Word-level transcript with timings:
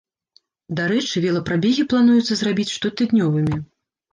Дарэчы, 0.79 1.21
велапрабегі 1.27 1.85
плануецца 1.91 2.33
зрабіць 2.41 2.69
штотыднёвымі. 2.77 3.63